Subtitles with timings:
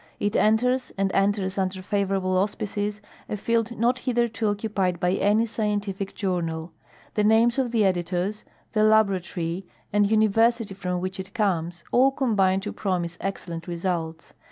[0.19, 5.45] It enters, and enters under favorable au spices, a field not hitherto occupied by any
[5.45, 6.73] scientific journal.
[7.13, 8.43] The names of the editors,
[8.73, 14.33] the laboratory, and university from which it comes all combine to promise excellent results.